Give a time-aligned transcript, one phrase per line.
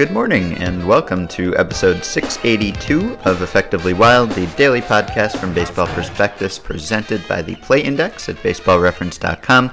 [0.00, 5.88] Good morning, and welcome to episode 682 of Effectively Wild, the daily podcast from Baseball
[5.88, 9.70] Prospectus, presented by the Play Index at baseballreference.com.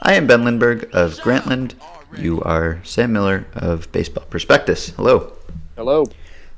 [0.00, 1.74] I am Ben Lindbergh of Grantland.
[2.16, 4.88] You are Sam Miller of Baseball Prospectus.
[4.96, 5.34] Hello.
[5.76, 6.06] Hello.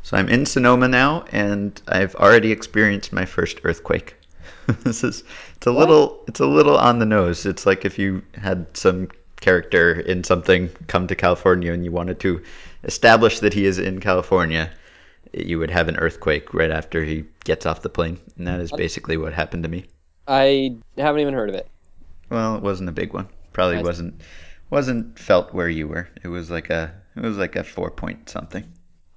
[0.04, 4.14] So I'm in Sonoma now, and I've already experienced my first earthquake.
[4.84, 5.24] this is
[5.56, 7.46] it's a little it's a little on the nose.
[7.46, 9.08] It's like if you had some
[9.40, 12.42] character in something come to California and you wanted to
[12.84, 14.70] establish that he is in California,
[15.32, 18.72] you would have an earthquake right after he gets off the plane, and that is
[18.72, 19.84] basically what happened to me.
[20.26, 21.68] I haven't even heard of it.
[22.30, 23.28] Well, it wasn't a big one.
[23.52, 24.20] Probably wasn't
[24.70, 26.08] wasn't felt where you were.
[26.22, 28.64] It was like a it was like a four point something.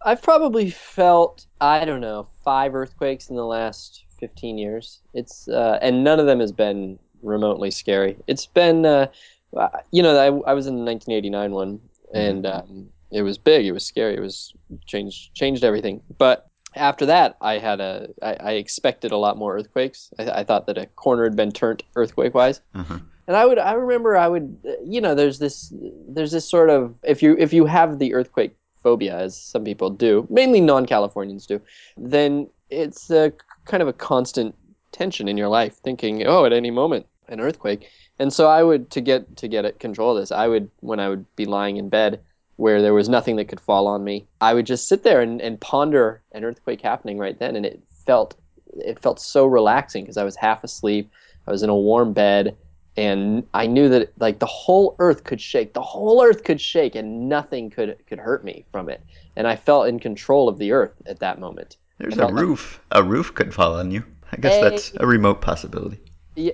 [0.03, 4.99] I've probably felt I don't know five earthquakes in the last fifteen years.
[5.13, 8.17] It's uh, and none of them has been remotely scary.
[8.27, 9.07] It's been uh,
[9.55, 11.79] uh, you know I, I was in the 1989 one
[12.13, 13.65] and um, it was big.
[13.65, 14.15] It was scary.
[14.15, 14.53] It was
[14.85, 16.01] changed changed everything.
[16.17, 20.09] But after that, I had a I, I expected a lot more earthquakes.
[20.17, 22.61] I, I thought that a corner had been turned earthquake wise.
[22.73, 22.99] Uh-huh.
[23.27, 25.71] And I would, I remember, I would, you know, there's this,
[26.09, 29.89] there's this sort of, if you, if you have the earthquake phobia, as some people
[29.89, 31.61] do, mainly non-Californians do,
[31.95, 33.31] then it's a
[33.65, 34.55] kind of a constant
[34.91, 37.87] tension in your life, thinking, oh, at any moment, an earthquake.
[38.19, 40.99] And so I would, to get, to get it, control of this, I would, when
[40.99, 42.19] I would be lying in bed,
[42.61, 45.41] where there was nothing that could fall on me, I would just sit there and,
[45.41, 48.35] and ponder an earthquake happening right then, and it felt,
[48.75, 51.09] it felt so relaxing because I was half asleep,
[51.47, 52.55] I was in a warm bed
[52.97, 56.93] and I knew that like the whole earth could shake, the whole earth could shake,
[56.93, 59.01] and nothing could could hurt me from it.
[59.35, 61.77] And I felt in control of the earth at that moment.
[61.97, 62.81] There's a felt like- roof.
[62.91, 64.03] A roof could fall on you.
[64.33, 64.61] I guess Hey.
[64.61, 65.99] that's a remote possibility.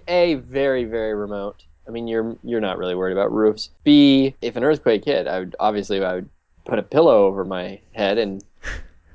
[0.08, 1.64] A very very remote.
[1.88, 3.70] I mean, you're you're not really worried about roofs.
[3.84, 6.30] B if an earthquake hit, I would obviously I would
[6.66, 8.44] put a pillow over my head, and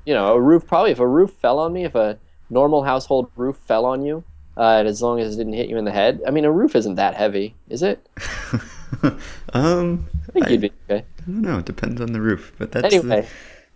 [0.05, 2.17] you know a roof probably if a roof fell on me, if a
[2.49, 4.23] normal household roof fell on you.
[4.55, 6.51] Uh, and as long as it didn't hit you in the head, I mean, a
[6.51, 8.07] roof isn't that heavy, is it?
[9.53, 11.03] um, I think I- you'd be okay.
[11.21, 11.57] I don't know.
[11.57, 13.27] It depends on the roof, but that's Anyway, the,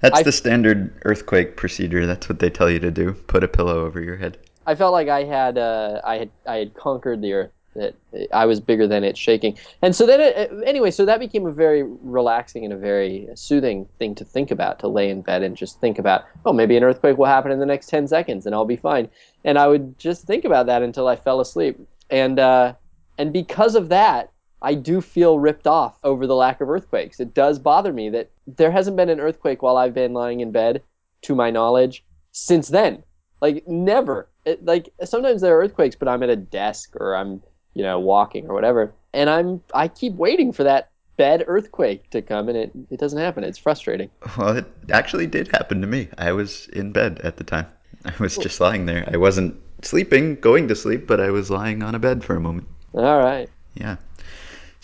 [0.01, 2.05] that's I- the standard earthquake procedure.
[2.05, 3.13] That's what they tell you to do.
[3.13, 4.37] Put a pillow over your head.
[4.67, 7.51] I felt like I had uh, I had I had conquered the earth.
[7.77, 7.93] That
[8.33, 11.51] I was bigger than it shaking, and so then it, anyway, so that became a
[11.51, 14.79] very relaxing and a very soothing thing to think about.
[14.79, 17.59] To lay in bed and just think about, oh, maybe an earthquake will happen in
[17.59, 19.09] the next ten seconds, and I'll be fine.
[19.45, 21.79] And I would just think about that until I fell asleep,
[22.09, 22.73] and uh,
[23.17, 27.19] and because of that, I do feel ripped off over the lack of earthquakes.
[27.19, 30.51] It does bother me that there hasn't been an earthquake while I've been lying in
[30.51, 30.81] bed,
[31.21, 33.03] to my knowledge, since then.
[33.39, 34.29] Like never.
[34.45, 37.43] It, like sometimes there are earthquakes, but I'm at a desk or I'm
[37.77, 42.21] you know walking or whatever, and I'm I keep waiting for that bed earthquake to
[42.21, 43.43] come, and it it doesn't happen.
[43.43, 44.09] It's frustrating.
[44.37, 46.09] Well, it actually did happen to me.
[46.17, 47.67] I was in bed at the time.
[48.05, 49.07] I was just lying there.
[49.11, 52.39] I wasn't sleeping, going to sleep, but I was lying on a bed for a
[52.39, 52.67] moment.
[52.93, 53.49] All right.
[53.75, 53.97] Yeah.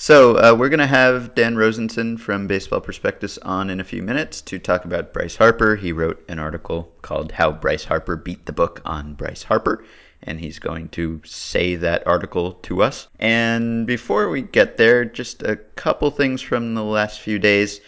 [0.03, 4.03] So uh, we're going to have Dan Rozenson from Baseball Prospectus on in a few
[4.03, 5.77] minutes to talk about Bryce Harper.
[5.77, 9.85] He wrote an article called "How Bryce Harper Beat the Book on Bryce Harper,"
[10.21, 13.07] and he's going to say that article to us.
[13.17, 17.79] And before we get there, just a couple things from the last few days.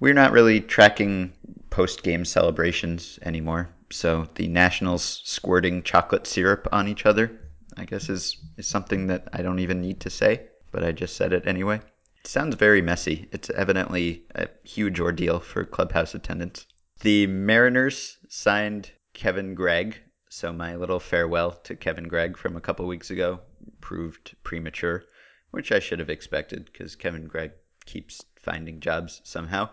[0.00, 1.32] We're not really tracking
[1.70, 3.68] post-game celebrations anymore.
[3.92, 7.30] So the Nationals squirting chocolate syrup on each other,
[7.76, 11.16] I guess, is is something that I don't even need to say but I just
[11.16, 11.80] said it anyway.
[12.20, 13.28] It sounds very messy.
[13.30, 16.66] It's evidently a huge ordeal for clubhouse attendants.
[17.00, 22.86] The Mariners signed Kevin Gregg, so my little farewell to Kevin Gregg from a couple
[22.86, 23.40] weeks ago
[23.80, 25.04] proved premature,
[25.50, 27.52] which I should have expected because Kevin Gregg
[27.84, 29.68] keeps finding jobs somehow.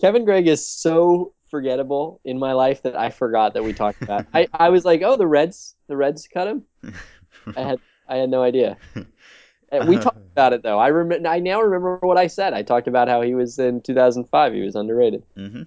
[0.00, 4.26] Kevin Gregg is so forgettable in my life that I forgot that we talked about.
[4.32, 6.64] I, I was like, oh, the Reds, the Reds cut him.
[7.56, 8.78] I had I had no idea.
[9.86, 10.78] We talked about it though.
[10.78, 12.54] I rem- I now remember what I said.
[12.54, 14.52] I talked about how he was in 2005.
[14.54, 15.22] He was underrated.
[15.36, 15.62] hmm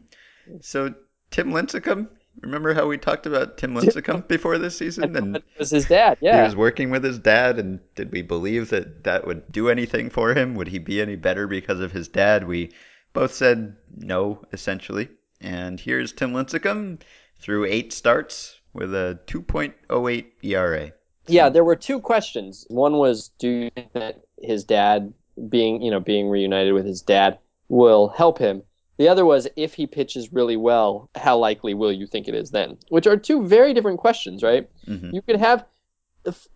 [0.61, 0.93] So
[1.29, 2.07] Tim Lincecum,
[2.41, 5.15] remember how we talked about Tim Lincecum before this season?
[5.15, 6.17] And it was his dad.
[6.21, 9.69] Yeah, He was working with his dad, and did we believe that that would do
[9.69, 10.55] anything for him?
[10.55, 12.47] Would he be any better because of his dad?
[12.47, 12.71] We
[13.13, 15.09] both said no, essentially.
[15.41, 17.01] And here's Tim Lincecum
[17.39, 20.91] through eight starts with a 2.08 ERA.
[21.27, 22.65] Yeah, there were two questions.
[22.69, 25.13] One was, do you think that his dad
[25.49, 27.39] being, you know, being reunited with his dad
[27.69, 28.63] will help him?
[28.97, 32.51] The other was, if he pitches really well, how likely will you think it is
[32.51, 32.77] then?
[32.89, 34.69] Which are two very different questions, right?
[34.87, 35.13] Mhm.
[35.13, 35.65] You could have,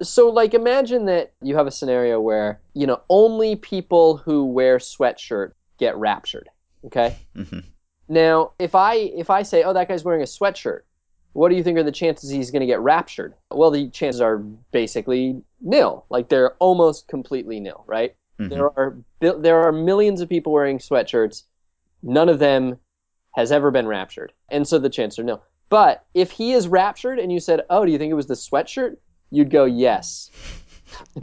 [0.01, 4.77] so like imagine that you have a scenario where you know only people who wear
[4.77, 6.49] sweatshirt get raptured.
[6.85, 7.59] Okay, hmm
[8.07, 10.81] Now, if I if I say, "Oh, that guy's wearing a sweatshirt,"
[11.35, 13.33] what do you think are the chances he's going to get raptured?
[13.51, 14.37] Well, the chances are
[14.71, 16.05] basically nil.
[16.09, 18.15] Like they're almost completely nil, right?
[18.39, 18.49] Mhm.
[18.49, 21.43] There are there are millions of people wearing sweatshirts.
[22.01, 22.79] None of them
[23.33, 25.43] has ever been raptured, and so the chances are nil.
[25.67, 28.35] But if he is raptured, and you said, "Oh, do you think it was the
[28.35, 28.95] sweatshirt?"
[29.29, 30.31] You'd go, "Yes."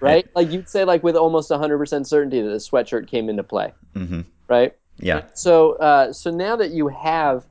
[0.00, 0.26] Right?
[0.34, 4.22] Like you'd say, like with almost 100% certainty that the sweatshirt came into play, hmm
[4.48, 4.74] right?
[4.98, 5.24] Yeah.
[5.34, 7.44] So, uh, so now that you have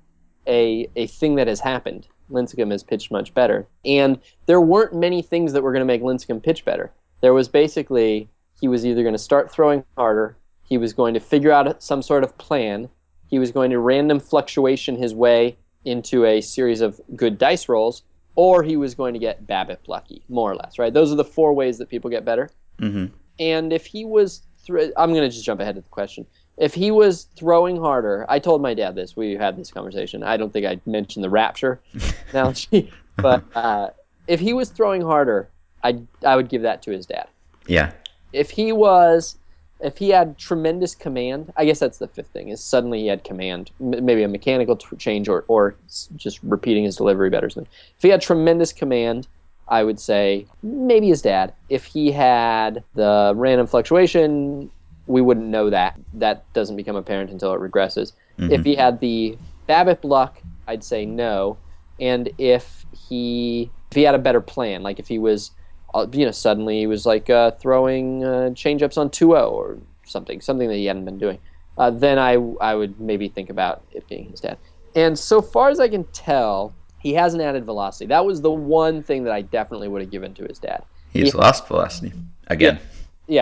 [0.50, 5.22] a a thing that has happened, Lincecum has pitched much better, and there weren't many
[5.22, 6.92] things that were going to make Lincecum pitch better.
[7.22, 8.30] There was basically
[8.60, 12.02] he was either going to start throwing harder, he was going to figure out some
[12.02, 12.90] sort of plan,
[13.28, 18.04] he was going to random fluctuation his way into a series of good dice rolls,
[18.36, 20.94] or he was going to get BABIP lucky, more or less, right?
[20.94, 22.50] Those are the four ways that people get better.
[22.80, 23.08] hmm
[23.40, 26.26] And if he was, thr- I'm going to just jump ahead of the question.
[26.60, 29.16] If he was throwing harder, I told my dad this.
[29.16, 30.24] We had this conversation.
[30.24, 31.80] I don't think I mentioned the rapture
[32.32, 33.90] analogy, but uh,
[34.28, 35.48] if he was throwing harder,
[35.84, 37.28] I I would give that to his dad.
[37.66, 37.92] Yeah.
[38.34, 39.38] If he was,
[39.80, 42.50] if he had tremendous command, I guess that's the fifth thing.
[42.50, 45.76] Is suddenly he had command, M- maybe a mechanical t- change or or
[46.18, 47.50] just repeating his delivery better.
[47.50, 47.72] something.
[47.96, 49.28] If he had tremendous command,
[49.70, 51.54] I would say maybe his dad.
[51.70, 54.70] If he had the random fluctuation,
[55.10, 56.00] we wouldn't know that.
[56.14, 58.14] That doesn't become apparent until it regresses.
[58.38, 61.58] If he had the BABIP luck, I'd say no.
[62.00, 65.52] And if he if he had a better plan, like if he was,
[65.94, 70.40] uh, you know, suddenly he was like uh, throwing uh, changeups on 2-0 or something,
[70.40, 71.40] something that he hadn't been doing,
[71.78, 74.58] uh, then I I would maybe think about it being his dad.
[74.96, 78.06] And so far as I can tell, he hasn't added velocity.
[78.06, 80.84] That was the one thing that I definitely would have given to his dad.
[81.12, 81.42] He's Yeah.
[81.42, 82.14] lost velocity
[82.48, 82.76] again.
[82.76, 82.99] Yeah,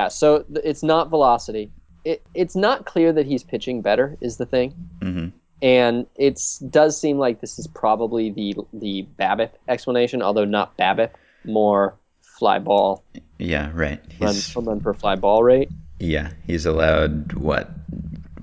[0.10, 1.72] so th- it's not velocity.
[2.06, 5.28] It, it's not clear that he's pitching better is the thing, hmm
[5.64, 6.40] and it
[6.70, 11.10] does seem like this is probably the the BABIP explanation, although not BABIP,
[11.46, 13.04] more fly ball
[13.40, 13.72] Yeah.
[13.74, 14.00] Right.
[14.20, 15.70] run, He's home run per fly ball rate.
[16.00, 16.30] yeah.
[16.46, 17.72] He's allowed what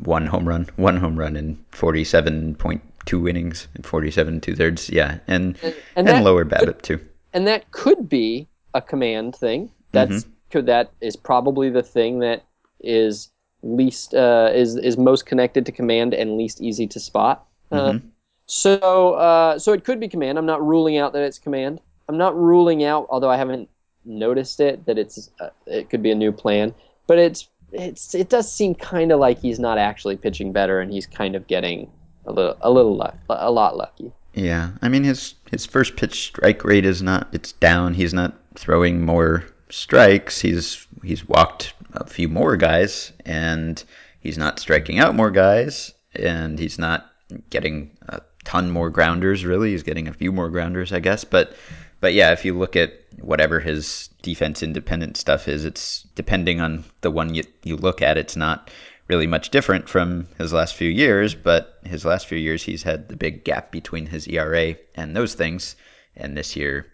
[0.05, 4.91] one home run, one home run in forty-seven point two innings, forty-seven two thirds.
[4.91, 6.99] Yeah, and And- and, and lower could- too.
[7.32, 9.70] and that could be a command thing.
[9.93, 12.45] That's could that is probably the thing that
[12.81, 13.31] is
[13.62, 17.37] least uh, is is most connected to command and least easy to spot.
[17.73, 18.03] Uh, Mhm.
[18.47, 20.39] So uh, so it could be command.
[20.39, 21.81] I'm not ruling out that it's command.
[22.09, 23.69] I'm not ruling out, although I haven't
[24.05, 26.75] noticed it, that it's uh, it could be a new plan.
[27.06, 30.93] But it's it's it does seem kind of like he's not actually pitching better, and
[30.93, 31.91] he's kind of getting
[32.27, 34.12] a little a little luck, a lot lucky.
[34.35, 37.95] Yeah, I mean his his first pitch strike rate is not it's down.
[37.95, 40.40] He's not throwing more strikes.
[40.40, 43.82] He's he's walked a few more guys and
[44.20, 47.11] he's not striking out more guys and he's not
[47.50, 49.70] getting a ton more grounders really.
[49.70, 51.55] He's getting a few more grounders, I guess, but
[52.00, 56.84] but yeah, if you look at whatever his defense independent stuff is, it's depending on
[57.00, 58.70] the one you, you look at, it's not
[59.08, 63.08] really much different from his last few years, but his last few years he's had
[63.08, 65.77] the big gap between his ERA and those things.
[66.17, 66.86] And this year,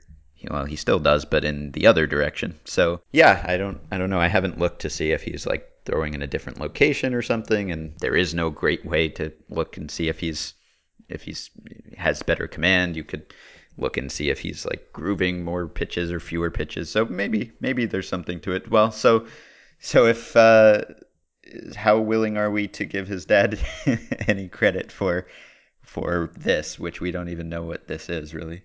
[0.48, 2.58] well, he still does, but in the other direction.
[2.64, 4.20] So yeah, I don't, I don't know.
[4.20, 7.72] I haven't looked to see if he's like throwing in a different location or something,
[7.72, 10.54] and there is no great way to look and see if he's,
[11.08, 11.50] if he's
[11.96, 12.96] has better command.
[12.96, 13.34] You could
[13.76, 16.90] look and see if he's like grooving more pitches or fewer pitches.
[16.90, 18.70] So maybe, maybe there's something to it.
[18.70, 19.26] Well, so,
[19.78, 20.36] so if.
[20.36, 20.82] uh
[21.74, 23.58] how willing are we to give his dad
[24.28, 25.26] any credit for
[25.82, 28.62] for this, which we don't even know what this is really?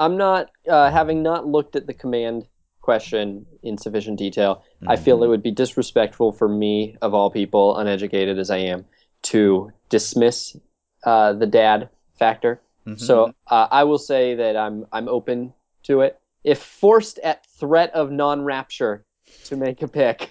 [0.00, 2.46] I'm not uh, having not looked at the command
[2.80, 4.64] question in sufficient detail.
[4.88, 8.86] I feel it would be disrespectful for me, of all people, uneducated as I am,
[9.24, 10.56] to dismiss
[11.04, 12.60] uh, the dad factor.
[12.86, 12.98] Mhm.
[12.98, 15.52] So uh, I will say that I'm I'm open
[15.84, 16.18] to it.
[16.44, 19.04] If forced at threat of non-rapture
[19.44, 20.30] to make a pick,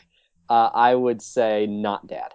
[0.49, 2.33] uh, I would say not dad.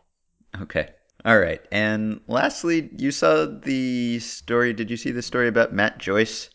[0.63, 0.91] okay,
[1.25, 1.61] all right.
[1.73, 4.73] And lastly, you saw the story.
[4.73, 6.51] Did you see the story about Matt Joyce,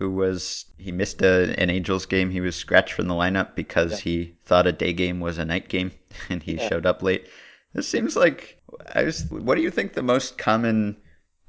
[0.00, 2.30] who was he missed a, an Angels game?
[2.30, 3.98] He was scratched from the lineup because Yeah.
[3.98, 5.92] he thought a day game was a night game,
[6.30, 6.68] and he Yeah.
[6.68, 7.28] showed up late.
[7.74, 8.58] This seems like
[8.94, 9.26] I was.
[9.30, 10.96] What do you think the most common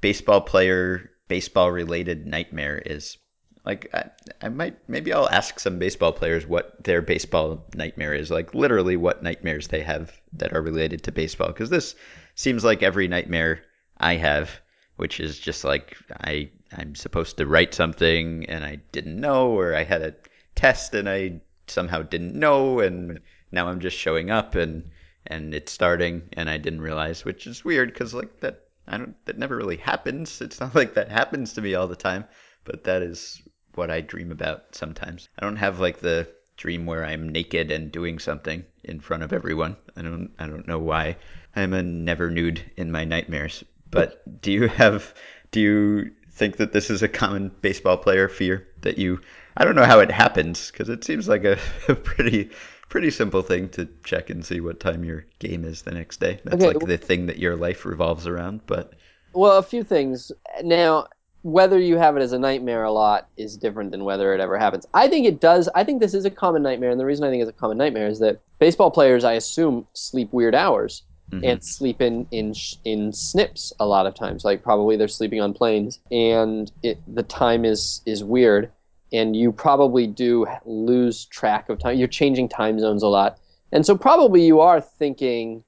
[0.02, 3.18] baseball player baseball related nightmare is?
[3.66, 4.10] Like I,
[4.42, 8.30] I might maybe I'll ask some baseball players what their baseball nightmare is.
[8.32, 11.96] Like literally what nightmares they have that are related to baseball because this
[12.36, 13.62] seems like every nightmare
[13.98, 14.50] I have,
[14.98, 19.76] which is just like I I'm supposed to write something and I didn't know or
[19.76, 20.16] I had a
[20.56, 23.20] test and I somehow didn't know and
[23.52, 24.90] now I'm just showing up and
[25.28, 29.16] and it's starting and I didn't realize, which is weird because like that I don't.
[29.26, 30.42] That never really happens.
[30.42, 32.26] It's not like that happens to me all the time,
[32.64, 33.42] but that is
[33.76, 35.30] what I dream about sometimes.
[35.40, 39.34] I don't have like the dream where I'm naked and doing something in front of
[39.34, 39.78] everyone.
[39.96, 40.32] I don't.
[40.40, 41.18] I don't know why.
[41.56, 43.64] I'm a never nude in my nightmares.
[43.90, 45.14] But do you have?
[45.52, 49.22] Do you think that this is a common baseball player fear that you?
[49.58, 51.58] I don't know how it happens because it seems like a,
[51.88, 52.50] a pretty
[52.90, 56.40] pretty simple thing to check and see what time your game is the next day.
[56.44, 58.62] That's Okay, like the thing that your life revolves around.
[58.66, 58.94] But
[59.34, 60.32] Well, a few things.
[60.64, 61.08] Now,
[61.44, 64.58] whether you have it as a nightmare a lot is different than whether it ever
[64.58, 64.86] happens.
[64.94, 65.70] I think it does.
[65.74, 67.78] I think this is a common nightmare, and the reason I think it's a common
[67.78, 71.42] nightmare is that baseball players, I assume, sleep weird hours Mhm.
[71.46, 74.44] and sleep in in sh- in snips a lot of times.
[74.44, 78.70] Like probably they're sleeping on planes, and it the time is is weird,
[79.14, 81.98] and you probably do lose track of time.
[81.98, 83.40] You're changing time zones a lot,
[83.72, 85.64] and so probably you are thinking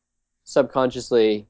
[0.46, 1.48] subconsciously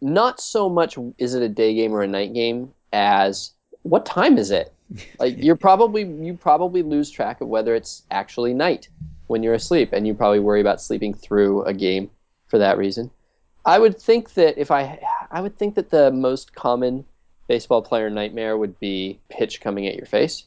[0.00, 4.36] not so much is it a day game or a night game as what time
[4.36, 4.72] is it
[5.20, 8.88] like you're probably you probably lose track of whether it's actually night
[9.28, 12.10] when you're asleep and you probably worry about sleeping through a game
[12.48, 13.10] for that reason
[13.64, 14.98] i would think that if i
[15.30, 17.04] i would think that the most common
[17.48, 20.44] baseball player nightmare would be pitch coming at your face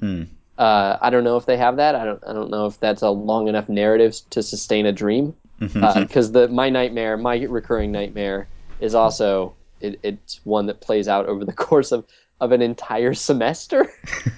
[0.00, 0.24] Hmm.
[0.58, 3.02] uh, i don't know if they have that i don't i don't know if that's
[3.02, 6.02] a long enough narrative to sustain a dream Mm-hmm.
[6.02, 8.46] because the my nightmare, my recurring nightmare,
[8.78, 12.04] is also it, it's one that plays out over the course of
[12.42, 13.90] of an entire semester.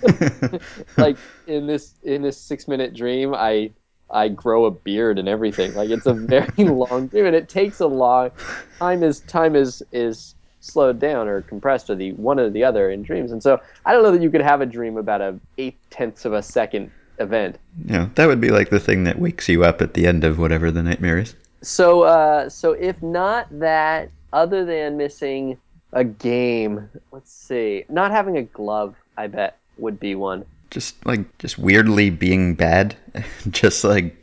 [0.96, 1.16] like
[1.48, 3.72] in this in this six minute dream, I
[4.10, 5.74] I grow a beard and everything.
[5.74, 8.30] Like it's a very long dream, and it takes a long
[8.78, 9.02] time.
[9.02, 13.02] Is time is is slowed down or compressed or the one or the other in
[13.02, 15.78] dreams, and so I don't know that you could have a dream about a eight
[15.90, 17.58] tenths of a second event.
[17.86, 20.38] yeah, that would be like the thing that wakes you up at the end of
[20.38, 21.34] whatever the nightmare is.
[21.62, 25.58] So, uh, so if not that, other than missing
[25.92, 30.44] a game, let's see, not having a glove, I bet would be one.
[30.70, 32.96] Just like just weirdly being bad,
[33.50, 34.14] just like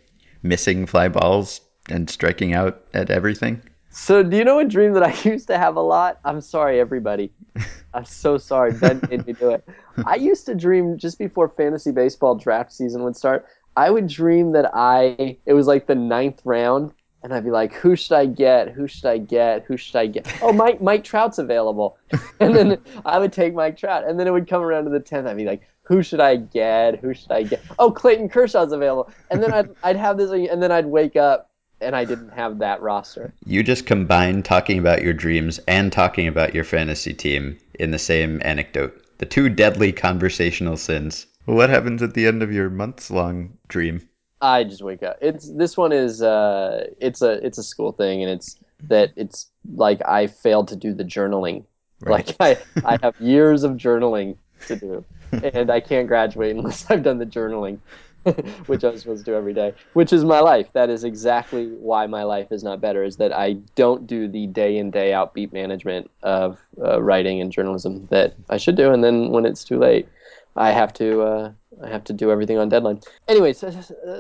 [0.44, 3.62] missing fly balls and striking out at everything.
[3.98, 6.20] So, do you know a dream that I used to have a lot?
[6.26, 7.32] I'm sorry, everybody.
[7.94, 8.74] I'm so sorry.
[8.74, 9.64] Ben made me do it.
[10.06, 13.46] I used to dream just before fantasy baseball draft season would start.
[13.78, 16.92] I would dream that I it was like the ninth round,
[17.24, 18.70] and I'd be like, "Who should I get?
[18.72, 19.64] Who should I get?
[19.64, 20.28] Who should I get?
[20.42, 21.98] Oh, Mike Mike Trout's available."
[22.42, 25.00] And then I would take Mike Trout, and then it would come around to the
[25.00, 25.26] tenth.
[25.26, 27.00] I'd be like, "Who should I get?
[27.00, 27.62] Who should I get?
[27.80, 31.50] Oh, Clayton Kershaw's available." And then I'd I'd have this, and then I'd wake up,
[31.82, 33.34] and I didn't have that roster.
[33.46, 38.00] You just combine talking about your dreams and talking about your fantasy team in the
[38.00, 39.02] same anecdote.
[39.18, 41.28] The two deadly conversational sins.
[41.46, 44.08] What happens at the end of your months long dream?
[44.42, 45.18] I just wake up.
[45.22, 49.48] It's this one is uh it's a it's a school thing and it's that it's
[49.74, 51.66] like I failed to do the journaling.
[52.02, 57.04] Like I I have years of journaling to do and I can't graduate unless I've
[57.04, 57.80] done the journaling.
[58.66, 60.68] which I'm supposed to do every day, which is my life.
[60.74, 63.04] That is exactly why my life is not better.
[63.04, 67.40] Is that I don't do the day in day out beat management of uh, writing
[67.40, 70.08] and journalism that I should do, and then when it's too late,
[70.56, 71.52] I have to uh,
[71.84, 73.02] I have to do everything on deadline.
[73.28, 73.64] Anyways,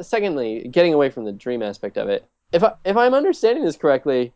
[0.04, 3.75] secondly, getting away from the dream aspect of it, if I, if I'm understanding this
[3.75, 4.34] correctly,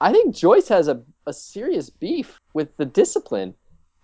[0.00, 3.54] I think Joyce has a, a serious beef with the discipline.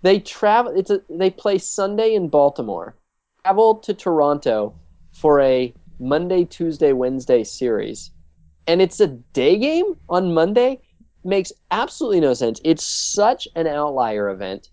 [0.06, 0.72] They travel.
[0.76, 2.94] It's a they play Sunday in Baltimore,
[3.42, 4.72] travel to Toronto
[5.10, 8.12] for a Monday, Tuesday, Wednesday series,
[8.68, 10.80] and it's a day game on Monday.
[11.24, 12.60] Makes absolutely no sense.
[12.62, 14.68] It's such an outlier event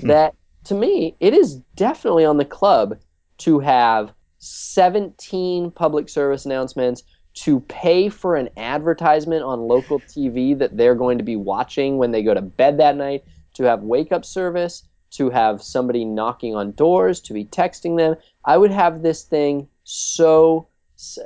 [0.00, 0.08] hmm.
[0.08, 2.98] that to me, it is definitely on the club
[3.38, 7.04] to have 17 public service announcements
[7.44, 12.10] to pay for an advertisement on local TV that they're going to be watching when
[12.10, 13.24] they go to bed that night,
[13.54, 14.82] to have wake up service,
[15.12, 18.16] to have somebody knocking on doors, to be texting them.
[18.44, 20.68] I would have this thing so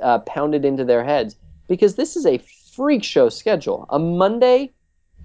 [0.01, 1.35] uh, pounded into their heads
[1.67, 2.37] because this is a
[2.75, 3.85] freak show schedule.
[3.89, 4.71] A Monday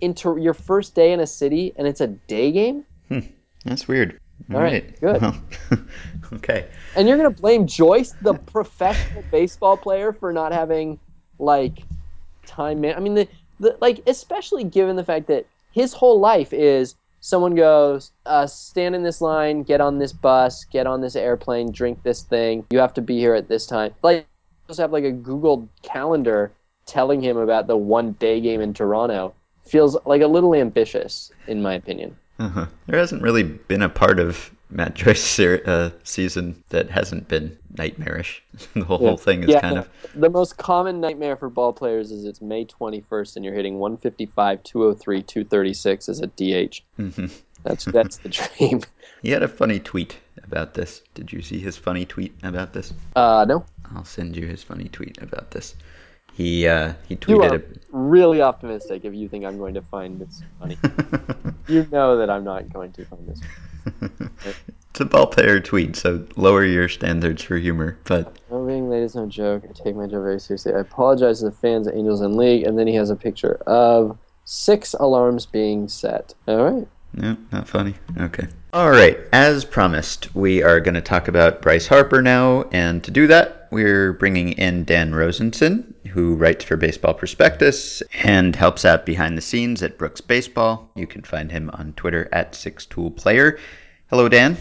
[0.01, 2.85] into your first day in a city and it's a day game.
[3.65, 4.21] That's weird.
[4.53, 5.23] All right, good.
[5.23, 5.41] Well,
[6.35, 6.67] okay.
[6.97, 10.99] And you're gonna blame Joyce, the professional baseball player, for not having
[11.39, 11.83] like
[12.45, 12.97] time man.
[12.97, 13.29] I mean, the,
[13.61, 18.95] the like especially given the fact that his whole life is someone goes, uh, stand
[18.95, 22.65] in this line, get on this bus, get on this airplane, drink this thing.
[22.71, 23.93] You have to be here at this time.
[24.01, 24.29] Like,
[24.69, 26.53] just have like a Google calendar
[26.87, 29.35] telling him about the one day game in Toronto.
[29.67, 32.17] Feels like a little ambitious, in my opinion.
[32.39, 32.67] Uh-huh.
[32.87, 38.43] There hasn't really been a part of Matt Joyce uh, season that hasn't been nightmarish.
[38.75, 39.09] the whole, Yeah.
[39.09, 42.41] whole thing is Yeah, kind of The most common nightmare for ball players is it's
[42.41, 46.83] May 21st and you're hitting 155, 203, 236 as a DH.
[46.99, 47.31] Mhm.
[47.63, 48.29] That's that's the
[48.59, 48.81] dream.
[49.23, 51.03] He had a funny tweet about this.
[51.15, 52.93] Did you see his funny tweet about this?
[53.17, 55.75] Uh, no, I'll send you his funny tweet about this.
[56.35, 59.83] He uh, he you tweeted are a- really optimistic if you think I'm going to
[59.83, 60.77] find this funny.
[61.69, 63.41] you know that I'm not going to find this.
[64.95, 67.99] It's a ball player tweet, so lower your standards for humor.
[68.05, 69.65] But No being late is no joke.
[69.69, 70.73] I take my job very seriously.
[70.73, 73.57] I apologize to the fans at Angels and League, and then he has a picture
[73.67, 76.33] of six alarms being set.
[76.47, 76.87] All right.
[77.13, 77.97] no, not funny.
[78.21, 78.47] Okay.
[78.73, 79.19] All right.
[79.33, 83.67] As promised, we are going to talk about Bryce Harper now, and to do that,
[83.73, 89.43] we're bringing in Dan Rozenson, who writes for Baseball Prospectus and helps out behind the
[89.43, 90.89] scenes at Brooks Baseball.
[90.95, 93.59] You can find him on Twitter at Six Tool Player.
[94.09, 94.57] Hello, Dan.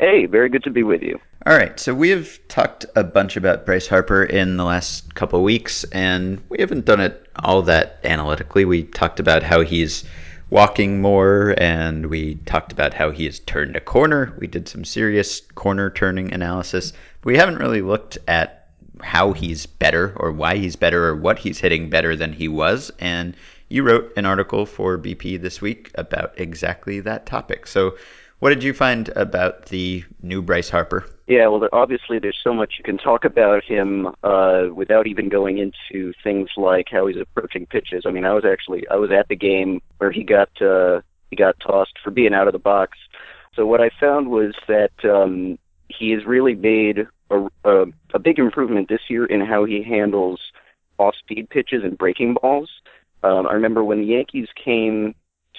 [0.00, 1.20] Hey, very good to be with you.
[1.44, 5.42] All right, so we have talked a bunch about Bryce Harper in the last couple
[5.42, 8.64] weeks, and we haven't done it all that analytically.
[8.64, 10.04] We talked about how he's
[10.48, 14.32] walking more, and we talked about how he has turned a corner.
[14.38, 16.94] We did some serious corner turning analysis.
[17.24, 18.68] We haven't really looked at
[19.02, 22.90] how he's better, or why he's better, or what he's hitting better than he was.
[23.00, 23.36] And
[23.68, 27.66] you wrote an article for BP this week about exactly that topic.
[27.66, 27.96] So,
[28.40, 31.06] what did you find about the new Bryce Harper?
[31.26, 35.28] Yeah, well, there, obviously there's so much you can talk about him uh, without even
[35.28, 38.02] going into things like how he's approaching pitches.
[38.06, 41.36] I mean, I was actually I was at the game where he got uh, he
[41.36, 42.98] got tossed for being out of the box.
[43.54, 48.38] So what I found was that um, he has really made a, a, a big
[48.38, 50.40] improvement this year in how he handles
[50.98, 52.70] off-speed pitches and breaking balls.
[53.22, 55.14] Um, I remember when the Yankees came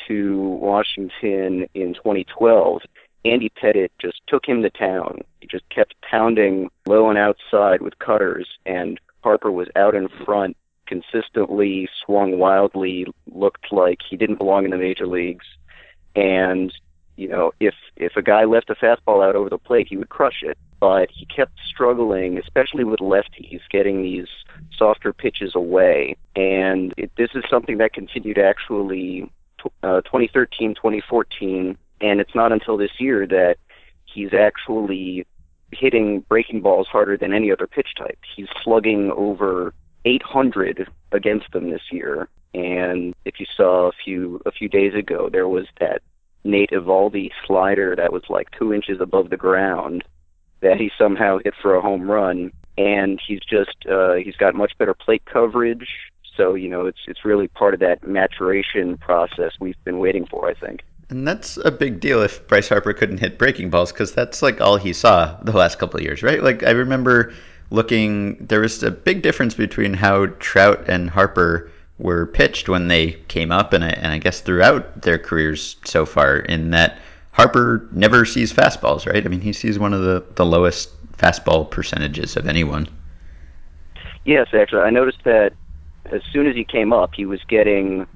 [0.08, 2.82] to Washington in 2012,
[3.24, 5.20] Andy Pettitte just took him to town.
[5.42, 10.58] He just kept pounding low and outside with cutters, and Harper was out in front,
[10.88, 15.46] consistently swung wildly, looked like he didn't belong in the major leagues.
[16.16, 16.74] And
[17.18, 20.10] you know, if if a guy left a fastball out over the plate, he would
[20.10, 20.58] crush it.
[20.80, 24.28] But he kept struggling, especially with lefties, getting these
[24.76, 26.16] softer pitches away.
[26.36, 29.30] And it, this is something that continued actually
[29.84, 33.58] uh, 2013, 2014, and it's not until this year that
[34.06, 35.26] he's actually
[35.72, 38.20] hitting breaking balls harder than any other pitch type.
[38.36, 39.74] He's slugging over
[40.06, 42.28] 800 against them this year.
[42.54, 46.02] And if you saw a few a few days ago, there was that
[46.44, 50.04] Nate Eovaldi slider that was like two inches above the ground
[50.62, 52.52] that he somehow hit for a home run.
[52.78, 55.88] And he's just uh, he's got much better plate coverage.
[56.36, 60.50] So you know it's it's really part of that maturation process we've been waiting for.
[60.50, 60.84] I think.
[61.10, 64.62] And that's a big deal if Bryce Harper couldn't hit breaking balls because that's like
[64.62, 66.42] all he saw the last couple of years, right?
[66.42, 67.34] Like I remember
[67.70, 73.12] looking, there was a big difference between how Trout and Harper were pitched when they
[73.28, 76.98] came up, and I, and I guess throughout their careers so far, in that
[77.32, 79.26] Harper never sees fastballs, right?
[79.26, 82.88] I mean, he sees one of the, the lowest fastball percentages of anyone.
[84.26, 85.54] Yes, actually, I noticed that
[86.06, 88.08] as soon as he came up, he was getting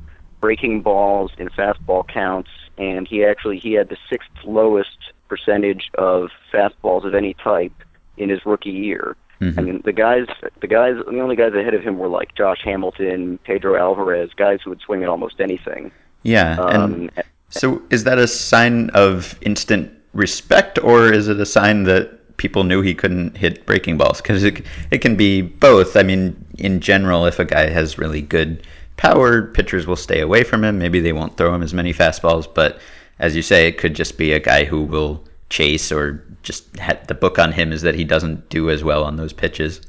[0.42, 6.30] breaking balls in fastball counts, and he actually he had the sixth lowest percentage of
[6.54, 7.74] fastballs of any type
[8.18, 9.16] in his rookie year.
[9.42, 9.58] Mhm.
[9.58, 10.28] I mean, the guys,
[10.62, 14.60] the guys, the only guys ahead of him were like Josh Hamilton, Pedro Alvarez, guys
[14.64, 15.92] who would swing at almost anything.
[16.24, 21.46] Yeah, and Um, so is that a sign of instant respect, or is it a
[21.46, 24.22] sign that people knew he couldn't hit breaking balls?
[24.22, 25.96] Because it it can be both.
[25.96, 28.66] I mean, in general, if a guy has really good
[28.98, 30.78] power, pitchers will stay away from him.
[30.80, 32.80] Maybe they won't throw him as many fastballs, but
[33.20, 37.08] as you say, it could just be a guy who will chase or just had
[37.08, 39.82] the book on him is that he doesn't do as well on those pitches.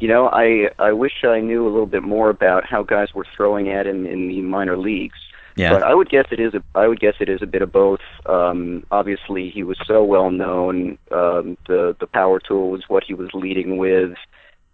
[0.00, 3.26] You know, I I wish I knew a little bit more about how guys were
[3.36, 5.18] throwing at him in the minor leagues.
[5.58, 5.72] Yeah.
[5.72, 6.54] But I would guess it is.
[6.54, 8.00] A, I would guess it is a bit of both.
[8.26, 10.98] Um, obviously, he was so well known.
[11.10, 14.14] Um, the the power tool was what he was leading with,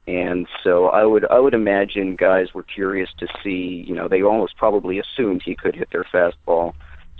[0.07, 3.83] and so I would I would imagine guys were curious to see.
[3.89, 6.75] You know, they almost probably assumed he could hit their fastball,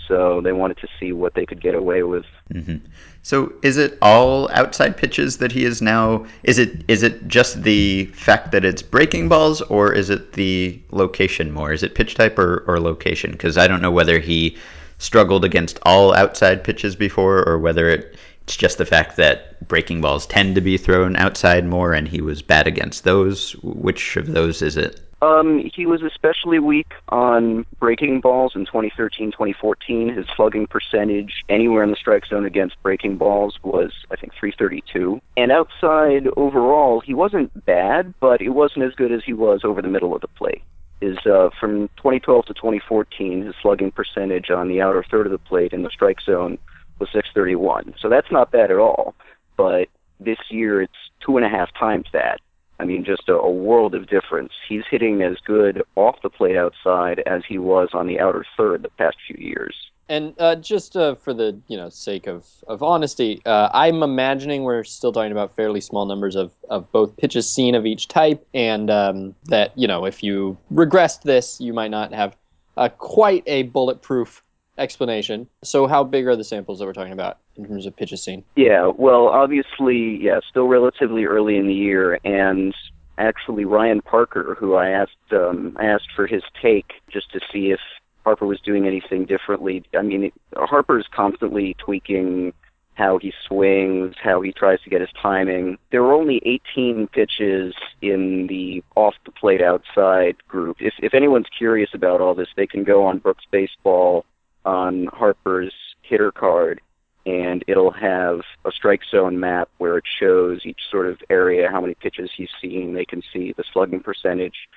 [0.07, 2.25] so they wanted to see what they could get away with.
[2.53, 2.77] Mm-hmm.
[3.23, 6.27] So is it all outside pitches that he is now?
[6.43, 10.81] Is it is it just the fact that it's breaking balls, or is it the
[10.91, 11.73] location more?
[11.73, 13.33] Is it pitch type or, or location?
[13.33, 14.57] Because I don't know whether he
[14.99, 20.01] struggled against all outside pitches before, or whether it, it's just the fact that breaking
[20.01, 23.53] balls tend to be thrown outside more, and he was bad against those.
[23.63, 25.01] Which of those is it?
[25.25, 30.15] Um, he was especially weak on breaking balls in 2013, 2014.
[30.15, 35.21] His slugging percentage anywhere in the strike zone against breaking balls was, I think, 332.
[35.37, 39.81] And outside overall, he wasn't bad, but it wasn't as good as he was over
[39.81, 40.63] the middle of the plate.
[41.01, 45.39] Is uh, from 2012 to 2014, his slugging percentage on the outer third of the
[45.39, 46.59] plate in the strike zone
[46.99, 47.95] was 631.
[47.99, 49.15] So that's not bad at all.
[49.57, 49.89] But
[50.21, 50.93] this year, it's
[51.25, 52.41] two and a half times that.
[52.79, 54.53] I mean, just a, a world of difference.
[54.69, 58.83] He's hitting as good off the plate outside as he was on the outer third
[58.83, 59.75] the past few years.
[60.09, 64.65] And uh, just uh, for the you know sake of of honesty, uh, I'm imagining
[64.65, 68.47] we're still talking about fairly small numbers of, of both pitches seen of each type,
[68.53, 72.37] and um, that you know if you regressed this, you might not have
[72.77, 74.44] uh, quite a bulletproof
[74.79, 75.49] explanation.
[75.63, 78.45] So, how big are the samples that we're talking about in terms of pitches seen?
[78.57, 82.75] Yeah, well, obviously, yeah, still relatively early in the year, and
[83.19, 87.71] actually Ryan Parker, who I asked, um, I asked for his take just to see
[87.71, 87.81] if
[88.25, 89.85] Harper was doing anything differently.
[89.97, 92.53] I mean, Harper's constantly tweaking
[92.95, 95.79] how he swings, how he tries to get his timing.
[95.91, 100.77] There were only 18 pitches in the off the plate outside group.
[100.81, 104.25] If if anyone's curious about all this, they can go on Brooks Baseball
[104.65, 105.73] on Harper's
[106.03, 106.81] hitter card
[107.27, 111.81] and it'll have a strike zone map where it shows each sort of area how
[111.81, 112.93] many pitches he's seeing.
[112.93, 114.69] They can see the slugging percentage.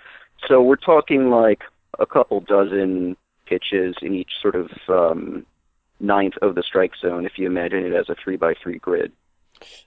[0.47, 1.63] So we're talking like
[1.99, 5.45] a couple dozen pitches in each sort of um,
[5.99, 9.11] ninth of the strike zone if you imagine it as a three by three grid.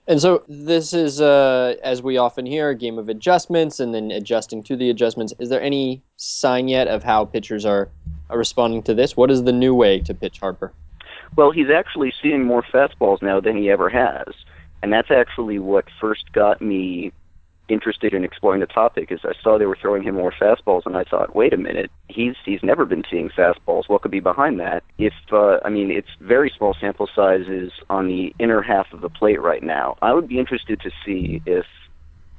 [0.07, 4.11] And so this is, uh, as we often hear, a game of adjustments and then
[4.11, 5.33] adjusting to the adjustments.
[5.39, 7.89] Is there any sign yet of how pitchers are
[8.29, 9.17] responding to this?
[9.17, 10.73] What is the new way to pitch Harper?
[11.37, 14.35] Well, he's actually seeing more fastballs now than he ever has.
[14.83, 17.13] And that's actually what first got me
[17.71, 20.97] interested in exploring the topic is I saw they were throwing him more fastballs and
[20.97, 23.89] I thought, wait a minute, he's he's never been seeing fastballs.
[23.89, 24.83] What could be behind that?
[24.99, 29.09] If uh, I mean it's very small sample sizes on the inner half of the
[29.09, 29.97] plate right now.
[30.03, 31.67] I would be interested to see if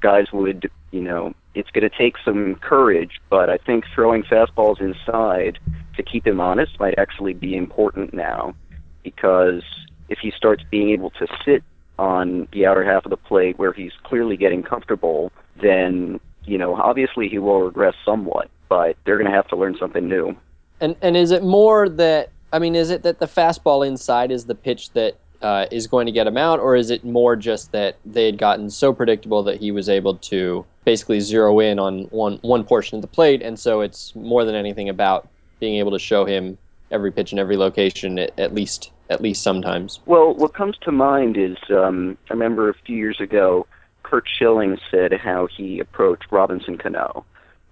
[0.00, 4.80] guys would, you know, it's going to take some courage, but I think throwing fastballs
[4.80, 5.58] inside
[5.96, 8.54] to keep him honest might actually be important now
[9.02, 9.62] because
[10.08, 11.62] if he starts being able to sit
[11.98, 16.74] on the outer half of the plate where he's clearly getting comfortable, then, you know,
[16.74, 20.36] obviously he will regress somewhat, but they're going to have to learn something new.
[20.80, 24.44] And and is it more that I mean, is it that the fastball inside is
[24.44, 27.72] the pitch that uh, is going to get him out, or is it more just
[27.72, 32.04] that they had gotten so predictable that he was able to basically zero in on
[32.04, 35.28] one one portion of the plate, and so it's more than anything about
[35.60, 36.58] being able to show him
[36.92, 40.00] every pitch in every location at, at least at least sometimes.
[40.06, 43.66] Well, what comes to mind is um, I remember a few years ago,
[44.02, 47.24] Curt Schilling said how he approached Robinson Cano.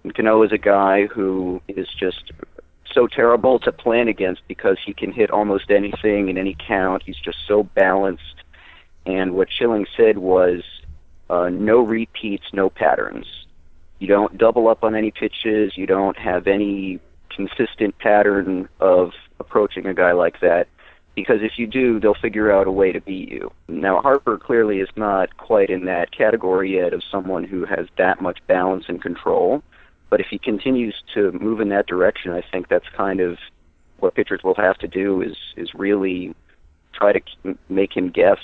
[0.03, 2.31] And Cano is a guy who is just
[2.91, 7.03] so terrible to plan against because he can hit almost anything in any count.
[7.05, 8.43] He's just so balanced.
[9.05, 10.63] And what Schilling said was
[11.29, 13.25] uh, no repeats, no patterns.
[13.99, 15.77] You don't double up on any pitches.
[15.77, 16.99] You don't have any
[17.35, 20.67] consistent pattern of approaching a guy like that.
[21.15, 23.51] Because if you do, they'll figure out a way to beat you.
[23.67, 28.21] Now, Harper clearly is not quite in that category yet of someone who has that
[28.21, 29.61] much balance and control
[30.11, 33.39] but if he continues to move in that direction, I think that's kind of
[33.99, 36.35] what pitchers will have to do is is really
[36.93, 38.39] try to make him guess.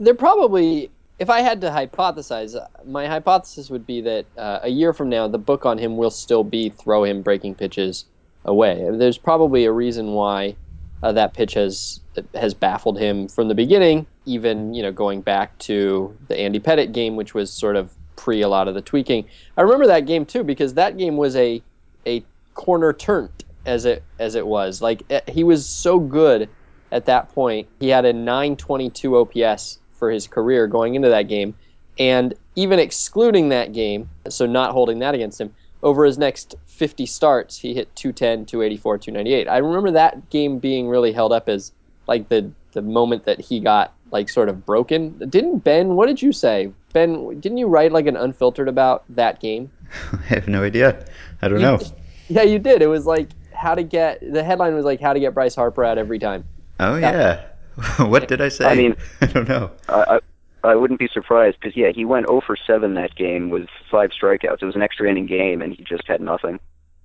[0.00, 0.90] They're probably,
[1.22, 5.28] if I had to hypothesize, my hypothesis would be that uh, a year from now,
[5.28, 8.06] the book on him will still be throw him breaking pitches
[8.44, 8.84] away.
[8.90, 10.56] There's probably a reason why
[11.00, 12.00] uh, that pitch has
[12.34, 14.04] has baffled him from the beginning.
[14.26, 18.42] Even you know going back to the Andy Pettitte game, which was sort of pre
[18.42, 19.24] a lot of the tweaking.
[19.56, 21.62] I remember that game too because that game was a
[22.04, 24.82] a corner turnt as it as it was.
[24.82, 26.48] Like eh, he was so good
[26.90, 27.68] at that point.
[27.78, 31.54] He had a 922 OPS for his career going into that game
[31.96, 37.06] and even excluding that game, so not holding that against him, over his next 50
[37.06, 39.46] starts, he hit 210, 284, 298.
[39.48, 41.70] I remember that game being really held up as
[42.08, 45.16] like the the moment that he got like sort of broken.
[45.30, 45.94] Didn't Ben?
[45.94, 46.72] What did you say?
[46.92, 49.70] Ben, didn't you write like an unfiltered about that game?
[50.12, 51.06] I have no idea.
[51.42, 51.78] I don't You- know.
[52.28, 52.82] Yeah, you did.
[52.82, 55.84] It was like how to get the headline was like how to get Bryce Harper
[55.84, 56.44] out every time.
[56.80, 57.44] Oh yeah.
[57.98, 58.64] what did I say?
[58.64, 59.70] I mean- I don't know.
[59.88, 60.20] I, I
[60.64, 64.10] I wouldn't be surprised because yeah, he went 0 for 7 that game with five
[64.10, 64.62] strikeouts.
[64.62, 66.60] It was an extra inning game, and he just had nothing.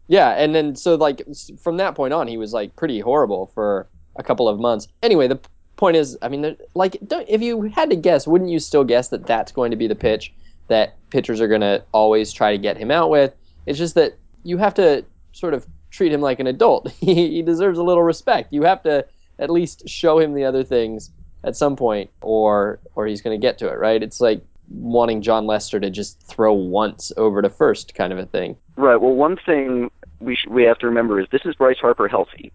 [0.08, 1.21] Yeah, and then so like
[1.62, 4.88] from that point on, he was like pretty horrible for a couple of months.
[5.03, 5.39] Anyway, the
[5.75, 9.10] point is, I mean, like don't, if you had to guess, wouldn't you still guess
[9.10, 10.32] that that's going to be the pitch
[10.67, 13.34] that pitchers are going to always try to get him out with?
[13.65, 15.03] It's just that you have to
[15.34, 16.91] sort of treat him like an adult.
[16.99, 18.53] he, he deserves a little respect.
[18.53, 19.06] You have to
[19.39, 21.12] at least show him the other things
[21.43, 23.78] at some point, or or he's going to get to it.
[23.78, 24.02] Right?
[24.02, 28.26] It's like wanting Jon Lester to just throw once over to first, kind of a
[28.26, 28.58] thing.
[28.76, 28.97] Right.
[28.97, 32.52] Well, one thing we sh- we have to remember is this is Bryce Harper healthy,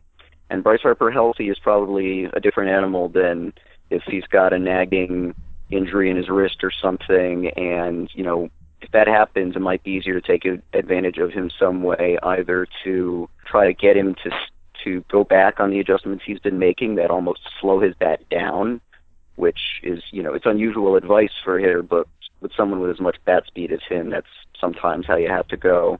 [0.51, 3.53] and Bryce Harper healthy is probably a different animal than
[3.90, 5.35] if he's got a nagging
[5.71, 8.51] injury in his wrist or something, and you know
[8.83, 12.66] if that happens, it might be easier to take advantage of him some way, either
[12.85, 14.31] to try to get him to
[14.85, 18.81] to go back on the adjustments he's been making that almost slow his bat down,
[19.37, 22.07] which is you know it's unusual advice for a hitter, but
[22.40, 24.27] with someone with as much bat speed as him, that's
[24.61, 25.99] sometimes how you have to go.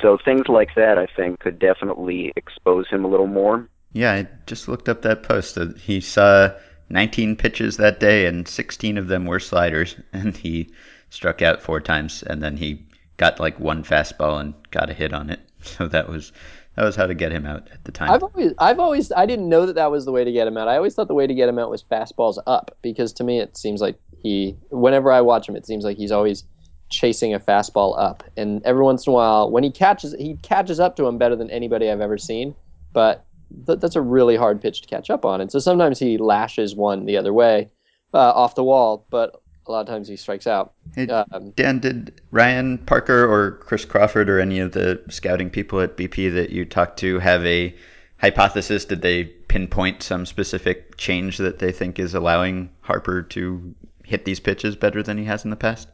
[0.00, 3.68] So things like that, I think, could definitely expose him a little more.
[3.92, 5.58] Yeah, I just looked up that post.
[5.78, 6.50] He saw
[6.88, 10.72] 19 pitches that day, and 16 of them were sliders, and he
[11.10, 12.86] struck out four times, and then he
[13.18, 15.40] got like one fastball and got a hit on it.
[15.64, 16.32] So that was
[16.76, 18.10] that was how to get him out at the time.
[18.10, 20.56] I've always, I've always, I didn't know that that was the way to get him
[20.56, 20.68] out.
[20.68, 23.40] I always thought the way to get him out was fastballs up because to me
[23.40, 26.44] it seems like he, whenever I watch him, it seems like he's always
[26.88, 28.24] chasing a fastball up.
[28.36, 31.36] And every once in a while, when he catches, he catches up to him better
[31.36, 32.54] than anybody I've ever seen.
[32.92, 33.26] But
[33.66, 35.40] th- that's a really hard pitch to catch up on.
[35.40, 37.70] And so sometimes he lashes one the other way
[38.14, 40.72] uh, off the wall, but a lot of times he strikes out.
[40.94, 45.80] Hey, um, Dan, did Ryan Parker or Chris Crawford or any of the scouting people
[45.80, 47.74] at BP that you talked to have a
[48.18, 48.84] hypothesis?
[48.84, 54.40] Did they pinpoint some specific change that they think is allowing Harper to hit these
[54.40, 55.88] pitches better than he has in the past?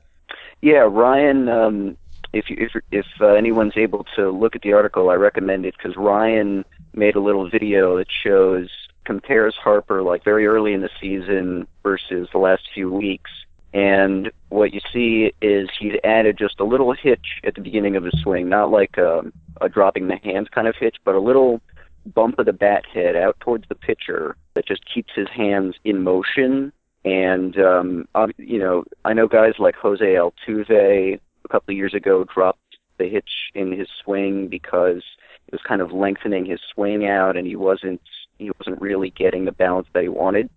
[0.61, 1.49] Yeah, Ryan.
[1.49, 1.97] Um,
[2.33, 5.75] if you, if if uh, anyone's able to look at the article, I recommend it
[5.77, 8.69] because Ryan made a little video that shows
[9.05, 13.31] compares Harper like very early in the season versus the last few weeks
[13.75, 18.05] and what you see is he's added just a little hitch at the beginning of
[18.05, 19.23] his swing, not like a,
[19.61, 21.61] a dropping the hands kind of hitch, but a little
[22.07, 26.03] bump of the bat head out towards the pitcher that just keeps his hands in
[26.03, 26.73] motion.
[27.05, 32.25] And um, you know, I know guys like Jose Altuve a couple of years ago
[32.25, 32.59] dropped
[32.99, 35.03] the hitch in his swing because
[35.47, 38.01] it was kind of lengthening his swing out, and he wasn't
[38.39, 40.51] he wasn't really getting the balance that he wanted.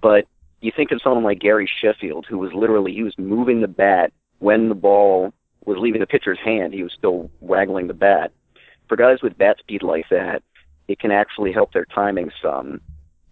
[0.00, 0.26] But
[0.60, 4.12] you think of someone like Gary Sheffield, who was literally he was moving the bat
[4.38, 5.32] when the ball
[5.64, 6.74] was leaving the pitcher's hand.
[6.74, 8.32] He was still waggling the bat.
[8.88, 10.42] For guys with bat speed like that,
[10.88, 12.80] it can actually help their timing some,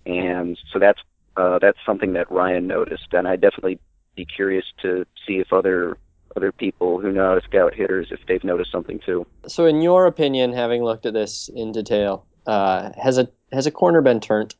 [0.06, 1.00] and so that's
[1.36, 3.78] uh, that's something that Ryan noticed, and I'd definitely
[4.16, 5.96] be curious to see if other
[6.36, 9.26] other people who know how to scout hitters if they've noticed something too.
[9.46, 13.70] So, in your opinion, having looked at this in detail, uh, has a has a
[13.70, 14.54] corner been turned?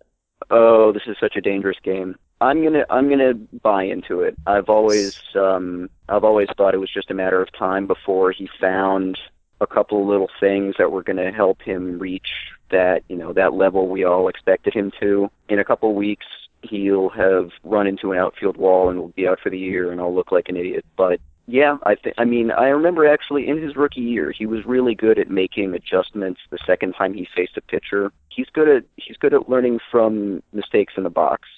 [0.51, 2.17] Oh, this is such a dangerous game.
[2.41, 4.37] I'm gonna I'm gonna buy into it.
[4.47, 8.49] I've always um, I've always thought it was just a matter of time before he
[8.61, 9.19] found
[9.61, 12.29] a couple of little things that were going to help him reach
[12.71, 15.31] that you know that level we all expected him to.
[15.49, 16.27] In a couple of weeks,
[16.63, 20.01] he'll have run into an outfield wall and will be out for the year, and
[20.01, 20.85] I'll look like an idiot.
[20.97, 24.65] But yeah, I think I mean I remember actually in his rookie year he was
[24.65, 28.13] really good at making adjustments the second time he faced a pitcher.
[28.29, 31.49] He's good at he's good at learning from mistakes in the box.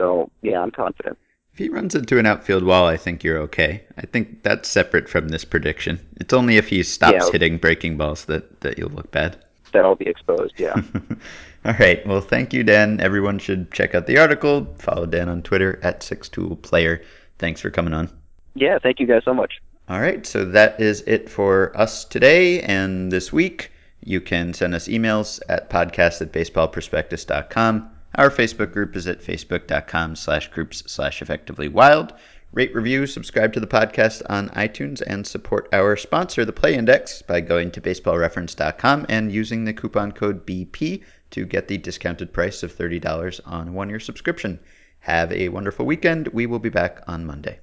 [0.00, 1.18] So yeah, I'm confident.
[1.52, 3.82] If he runs into an outfield wall, I think you're okay.
[3.98, 6.00] I think that's separate from this prediction.
[6.16, 7.32] It's only if he stops yeah.
[7.32, 9.36] hitting breaking balls that, that you'll look bad.
[9.72, 10.80] That'll be exposed, yeah.
[11.66, 12.04] All right.
[12.06, 12.98] Well, thank you, Dan.
[13.00, 14.74] Everyone should check out the article.
[14.78, 17.04] Follow Dan on Twitter at SixToolPlayer.
[17.38, 18.08] Thanks for coming on.
[18.54, 19.60] Yeah, thank you guys so much.
[19.88, 20.24] All right.
[20.24, 23.70] So that is it for us today and this week.
[24.02, 27.89] You can send us emails at podcast at baseballprospectus.com.
[28.16, 32.12] Our Facebook group is at facebook.com slash groups slash effectively wild.
[32.52, 37.22] Rate, review, subscribe to the podcast on iTunes, and support our sponsor, the Play Index,
[37.22, 42.64] by going to baseballreference.com and using the coupon code BP to get the discounted price
[42.64, 44.58] of $30 on one year subscription.
[44.98, 46.26] Have a wonderful weekend.
[46.28, 47.60] We will be back on Monday.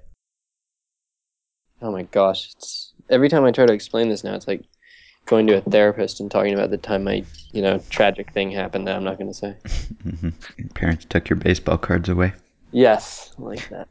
[1.82, 2.54] Oh my gosh.
[2.56, 4.64] It's, every time I try to explain this now, it's like
[5.28, 8.88] going to a therapist and talking about the time my you know tragic thing happened
[8.88, 9.56] that I'm not going to say.
[10.58, 12.34] Your parents took your baseball cards away.
[12.72, 13.86] Yes, like that.